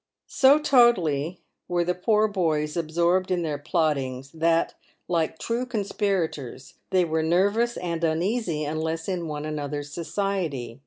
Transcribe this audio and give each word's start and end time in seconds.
So 0.33 0.57
totally 0.57 1.41
were 1.67 1.83
the 1.83 1.93
poor 1.93 2.27
boys 2.27 2.75
absorbed 2.75 3.29
in 3.29 3.43
their 3.43 3.59
plottings, 3.59 4.31
that, 4.31 4.73
like 5.07 5.37
true 5.37 5.63
conspirators, 5.67 6.73
they 6.89 7.05
were 7.05 7.21
nervous 7.21 7.77
and 7.77 8.03
uneasy 8.03 8.63
unless 8.65 9.07
in 9.07 9.27
one 9.27 9.45
another's 9.45 9.93
society. 9.93 10.79